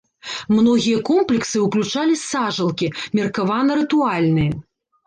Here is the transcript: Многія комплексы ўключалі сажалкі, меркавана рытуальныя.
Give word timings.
Многія 0.55 1.01
комплексы 1.09 1.57
ўключалі 1.67 2.15
сажалкі, 2.25 2.93
меркавана 3.21 3.71
рытуальныя. 3.83 4.53